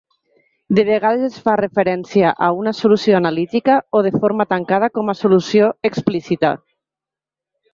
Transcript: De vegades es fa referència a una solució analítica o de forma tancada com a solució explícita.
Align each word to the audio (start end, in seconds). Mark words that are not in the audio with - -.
De 0.77 0.83
vegades 0.85 1.25
es 1.25 1.35
fa 1.49 1.53
referència 1.59 2.31
a 2.47 2.47
una 2.61 2.73
solució 2.79 3.17
analítica 3.19 3.75
o 3.99 4.01
de 4.09 4.13
forma 4.25 4.49
tancada 4.55 4.91
com 4.97 5.13
a 5.15 5.19
solució 5.23 5.71
explícita. 5.91 6.55